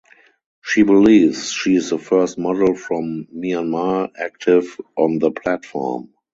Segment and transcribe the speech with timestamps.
[0.63, 6.09] She believes she is the first model from Myanmar active on the platform.